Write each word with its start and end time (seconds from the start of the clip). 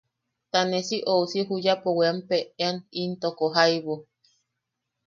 Ta 0.51 0.61
ne 0.69 0.79
si 0.87 0.97
ousi 1.15 1.39
juyapo 1.47 1.89
weanpeʼean 1.99 2.75
intoko 3.01 3.45
jaibu. 3.55 3.93